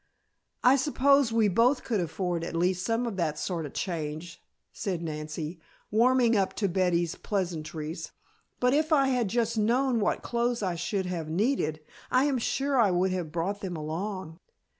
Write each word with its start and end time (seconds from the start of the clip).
"I 0.63 0.77
suppose 0.77 1.31
we 1.31 1.47
both 1.47 1.83
could 1.83 1.99
afford 1.99 2.43
at 2.43 2.55
least 2.55 2.83
some 2.83 3.05
of 3.05 3.17
that 3.17 3.37
sort 3.37 3.67
of 3.67 3.73
change," 3.73 4.41
said 4.73 5.03
Nancy, 5.03 5.59
warming 5.91 6.35
up 6.35 6.53
to 6.53 6.67
Betty's 6.67 7.13
pleasantries. 7.13 8.11
"But 8.59 8.73
if 8.73 8.91
I 8.91 9.09
had 9.09 9.27
just 9.27 9.59
known 9.59 9.99
what 9.99 10.23
clothes 10.23 10.63
I 10.63 10.73
should 10.73 11.05
have 11.05 11.29
needed, 11.29 11.81
I 12.09 12.23
am 12.23 12.39
sure 12.39 12.79
I 12.79 12.89
would 12.89 13.11
have 13.11 13.31
brought 13.31 13.61
them 13.61 13.77
along." 13.77 14.39